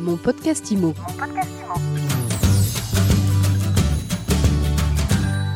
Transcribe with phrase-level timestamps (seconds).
[0.00, 0.94] Mon podcast IMO.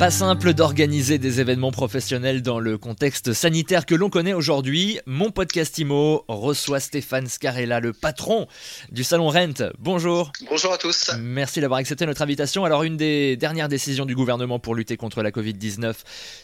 [0.04, 5.00] Pas simple d'organiser des événements professionnels dans le contexte sanitaire que l'on connaît aujourd'hui.
[5.06, 8.46] Mon podcast IMO reçoit Stéphane Scarella, le patron
[8.90, 9.70] du salon Rent.
[9.78, 10.30] Bonjour.
[10.50, 11.12] Bonjour à tous.
[11.18, 12.66] Merci d'avoir accepté notre invitation.
[12.66, 15.94] Alors, une des dernières décisions du gouvernement pour lutter contre la Covid-19,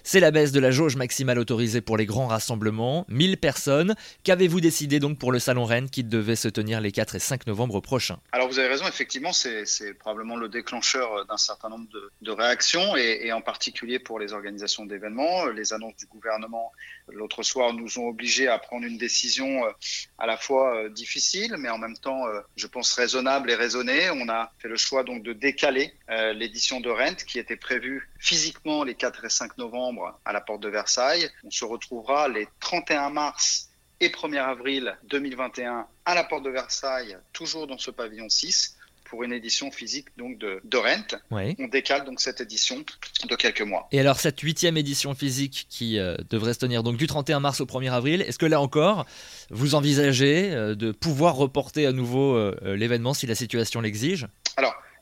[0.05, 3.95] c'est la baisse de la jauge maximale autorisée pour les grands rassemblements, 1000 personnes.
[4.25, 7.47] Qu'avez-vous décidé donc pour le salon Rent qui devait se tenir les 4 et 5
[7.47, 8.21] novembre prochains?
[8.33, 9.67] Alors, vous avez raison, effectivement, c'est
[9.99, 11.89] probablement le déclencheur d'un certain nombre
[12.23, 13.50] de, réactions et, et en particulier
[14.05, 15.47] pour les organisations d'événements.
[15.47, 16.73] Les annonces du gouvernement
[17.13, 19.71] l'autre soir nous ont obligés à prendre une décision euh,
[20.19, 24.11] à la fois euh, difficile, mais en même temps, euh, je pense raisonnable et raisonnée.
[24.11, 25.93] On a fait le choix donc de décaler
[26.35, 30.61] l'édition de Rent qui était prévue physiquement les 4 et 5 novembre à la porte
[30.61, 31.29] de Versailles.
[31.45, 33.71] On se retrouvera les 31 mars
[34.01, 38.77] et 1er avril 2021 à la porte de Versailles, toujours dans ce pavillon 6
[39.11, 41.19] pour une édition physique donc de, de Rent.
[41.59, 42.77] On décale donc cette édition
[43.29, 43.89] de quelques mois.
[43.91, 47.61] Et alors cette huitième édition physique qui euh, devrait se tenir donc du 31 mars
[47.61, 49.05] au 1er avril, est-ce que là encore
[49.51, 54.29] vous envisagez euh, de pouvoir reporter à nouveau euh, l'événement si la situation l'exige?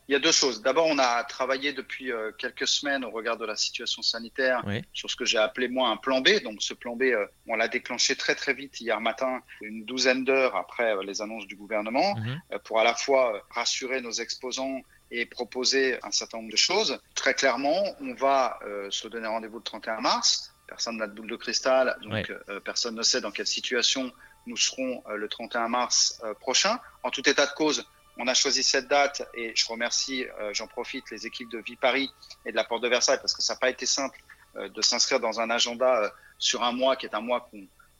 [0.09, 0.63] Il y a deux choses.
[0.63, 5.07] D'abord, on a travaillé depuis euh, quelques semaines au regard de la situation sanitaire sur
[5.07, 6.41] ce que j'ai appelé moi un plan B.
[6.43, 10.25] Donc ce plan B, euh, on l'a déclenché très très vite hier matin, une douzaine
[10.25, 12.59] d'heures après euh, les annonces du gouvernement, mhm.
[12.63, 16.99] pour à la fois rassurer nos exposants et proposer un certain nombre de choses.
[17.13, 20.55] Très clairement, on va se donner rendez-vous le 31 mars.
[20.67, 22.31] Personne n'a de boule de cristal, donc
[22.63, 24.11] personne ne sait dans quelle situation
[24.45, 26.79] nous serons le 31 mars prochain.
[27.01, 27.85] En tout état de cause,
[28.19, 31.77] on a choisi cette date et je remercie, euh, j'en profite, les équipes de Vie
[31.77, 32.11] Paris
[32.45, 34.19] et de la Porte de Versailles parce que ça n'a pas été simple
[34.57, 37.49] euh, de s'inscrire dans un agenda euh, sur un mois qui est un mois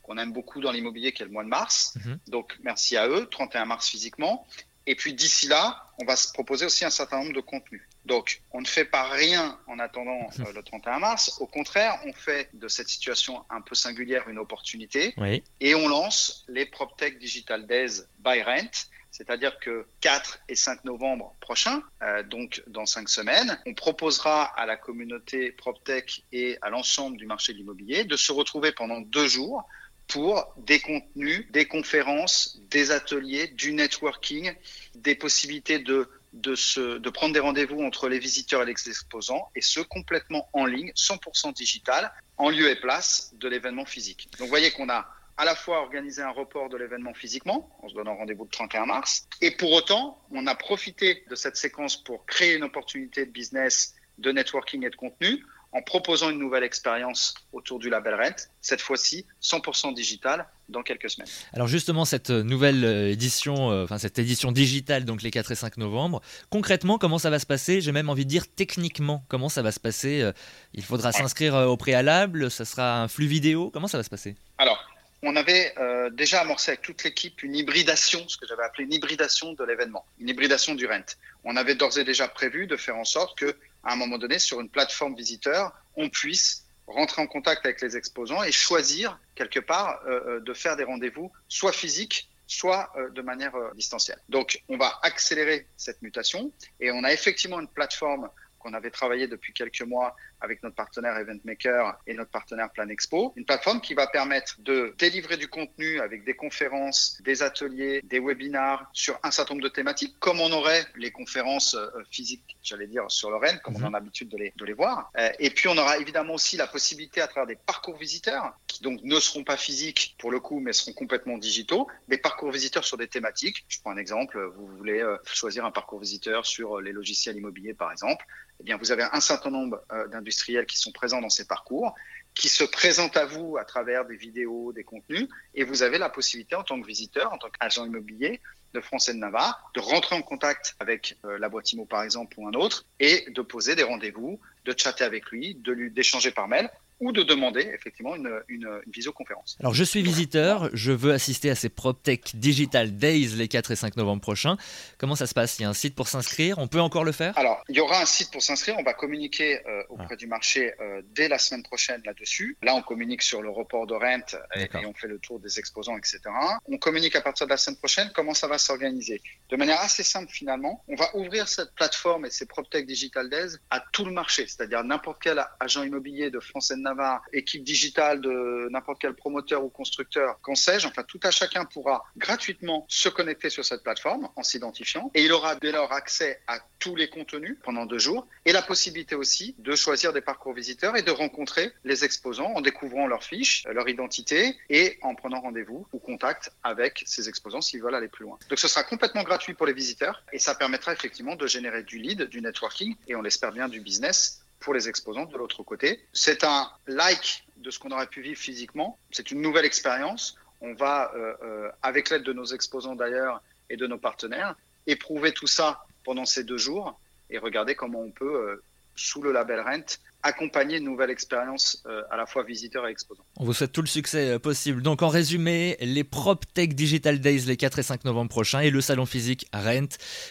[0.03, 1.95] qu'on aime beaucoup dans l'immobilier, qui est le mois de mars.
[1.95, 2.19] Mhm.
[2.27, 4.45] Donc merci à eux, 31 mars physiquement.
[4.85, 7.87] Et puis d'ici là, on va se proposer aussi un certain nombre de contenus.
[8.05, 11.37] Donc, on ne fait pas rien en attendant le 31 mars.
[11.39, 15.13] Au contraire, on fait de cette situation un peu singulière une opportunité.
[15.59, 21.35] Et on lance les PropTech Digital Days by Rent, c'est-à-dire que 4 et 5 novembre
[21.39, 27.17] prochains, euh, donc dans 5 semaines, on proposera à la communauté PropTech et à l'ensemble
[27.17, 29.67] du marché de l'immobilier de se retrouver pendant deux jours
[30.07, 34.53] pour des contenus, des conférences, des ateliers, du networking,
[34.95, 39.49] des possibilités de de, se, de prendre des rendez-vous entre les visiteurs et les exposants,
[39.55, 44.29] et ce complètement en ligne, 100% digital, en lieu et place de l'événement physique.
[44.37, 45.07] Donc voyez qu'on a
[45.39, 48.85] à la fois organiser un report de l'événement physiquement, en se donnant rendez-vous le 31
[48.85, 53.31] mars, et pour autant, on a profité de cette séquence pour créer une opportunité de
[53.31, 55.41] business, de networking et de contenu,
[55.71, 61.09] en proposant une nouvelle expérience autour du label Rent, cette fois-ci 100% digital dans quelques
[61.09, 61.29] semaines.
[61.53, 65.77] Alors justement, cette nouvelle édition, euh, enfin cette édition digitale, donc les 4 et 5
[65.77, 67.79] novembre, concrètement, comment ça va se passer?
[67.79, 70.33] J'ai même envie de dire techniquement, comment ça va se passer euh,
[70.73, 74.09] Il faudra s'inscrire euh, au préalable, ça sera un flux vidéo, comment ça va se
[74.09, 74.35] passer?
[74.57, 74.88] Alors,
[75.21, 78.93] on avait euh, déjà amorcé avec toute l'équipe une hybridation, ce que j'avais appelé une
[78.93, 81.15] hybridation de l'événement, une hybridation du rent.
[81.43, 84.39] On avait d'ores et déjà prévu de faire en sorte que, à un moment donné,
[84.39, 89.59] sur une plateforme visiteur, on puisse rentrer en contact avec les exposants et choisir quelque
[89.59, 94.17] part euh, euh, de faire des rendez-vous soit physiques, soit de manière distancielle.
[94.27, 99.27] Donc, on va accélérer cette mutation et on a effectivement une plateforme qu'on avait travaillé
[99.27, 103.33] depuis quelques mois avec notre partenaire EventMaker et notre partenaire Plan Expo.
[103.35, 108.19] Une plateforme qui va permettre de délivrer du contenu avec des conférences, des ateliers, des
[108.19, 112.87] webinars sur un certain nombre de thématiques, comme on aurait les conférences euh, physiques, j'allais
[112.87, 113.93] dire, sur le Rennes, comme on a mhm.
[113.93, 115.11] l'habitude de les, de les voir.
[115.17, 118.81] Euh, et puis, on aura évidemment aussi la possibilité à travers des parcours visiteurs, qui
[118.81, 122.85] donc ne seront pas physiques pour le coup, mais seront complètement digitaux, des parcours visiteurs
[122.85, 123.65] sur des thématiques.
[123.67, 127.73] Je prends un exemple, vous voulez euh, choisir un parcours visiteur sur les logiciels immobiliers,
[127.73, 128.25] par exemple.
[128.61, 131.95] Eh bien, vous avez un certain nombre d'industriels industriels qui sont présents dans ces parcours,
[132.35, 136.09] qui se présentent à vous à travers des vidéos, des contenus, et vous avez la
[136.09, 138.39] possibilité en tant que visiteur, en tant qu'agent immobilier
[138.75, 142.03] de France et de Navarre, de rentrer en contact avec euh, la boîte IMO par
[142.03, 145.89] exemple ou un autre, et de poser des rendez-vous, de chatter avec lui, de lui
[145.89, 146.69] d'échanger par mail
[146.99, 149.57] ou de demander effectivement une, une, visioconférence.
[149.59, 153.75] Alors je suis visiteur, je veux assister à ces PropTech Digital Days les 4 et
[153.75, 154.57] 5 novembre prochains.
[154.97, 155.59] Comment ça se passe?
[155.59, 156.57] Il y a un site pour s'inscrire?
[156.57, 157.37] On peut encore le faire?
[157.37, 160.15] Alors il y aura un site pour s'inscrire, on va communiquer euh, auprès ah.
[160.15, 162.57] du marché euh, dès la semaine prochaine là-dessus.
[162.61, 165.97] Là on communique sur le report de rente et, on fait le tour des exposants,
[165.97, 166.19] etc.
[166.65, 169.21] On communique à partir de la semaine prochaine comment ça va s'organiser.
[169.49, 173.57] De manière assez simple finalement, on va ouvrir cette plateforme et ces PropTech Digital Days
[173.69, 177.63] à tout le marché, c'est-à-dire n'importe quel agent immobilier de France et de Navarre, équipe
[177.63, 182.85] digitale de n'importe quel promoteur ou constructeur, qu'en sais-je, enfin tout à chacun pourra gratuitement
[182.89, 186.95] se connecter sur cette plateforme en s'identifiant et il aura dès lors accès à tous
[186.95, 191.03] les contenus pendant deux jours et la possibilité aussi de choisir des parcours visiteurs et
[191.03, 195.99] de rencontrer les exposants en découvrant leurs fiches, leur identité et en prenant rendez-vous ou
[195.99, 198.39] contact avec ces exposants s'ils veulent aller plus loin.
[198.49, 201.99] Donc ce sera complètement gratuit pour les visiteurs et ça permettra effectivement de générer du
[201.99, 205.99] lead, du networking et on l'espère bien du business pour les exposants de l'autre côté.
[206.13, 208.97] C'est un like de ce qu'on aurait pu vivre physiquement.
[209.11, 210.37] C'est une nouvelle expérience.
[210.61, 214.55] On va, euh, euh, avec l'aide de nos exposants d'ailleurs et de nos partenaires,
[214.87, 218.63] éprouver tout ça pendant ces deux jours et regarder comment on peut, euh,
[218.99, 223.23] sous le label Rent, accompagner une nouvelle expérience euh, à la fois visiteur et exposant.
[223.37, 224.81] On vous souhaite tout le succès euh, possible.
[224.81, 228.81] Donc en résumé, les PropTech Digital Days les 4 et 5 novembre prochains et le
[228.81, 229.87] salon physique Rent,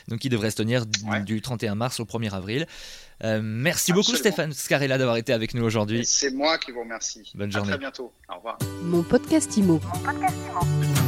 [0.09, 0.85] donc qui devrait se tenir
[1.25, 2.67] du 31 mars au 1er avril.
[3.23, 6.05] merci beaucoup Stéphane Scarella d'avoir été avec nous aujourd'hui.
[6.05, 7.33] C'est moi qui vous remercie.
[7.35, 7.69] Bonne journée.
[7.73, 8.13] À très bientôt.
[8.29, 8.59] Au revoir.
[8.83, 11.08] Mon podcast Mon podcast Imo.